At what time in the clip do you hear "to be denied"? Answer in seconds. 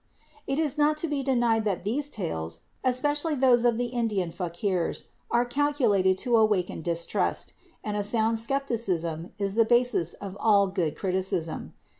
0.97-1.63